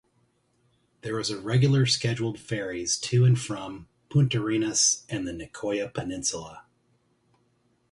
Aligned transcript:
There 1.01 1.19
is 1.19 1.29
a 1.29 1.37
regular 1.39 1.85
scheduled 1.85 2.39
ferries 2.39 2.97
to 3.01 3.23
and 3.23 3.39
from 3.39 3.87
Puntarenas 4.09 5.03
and 5.09 5.27
the 5.27 5.31
Nicoya 5.31 5.89
Peninsula. 5.93 6.65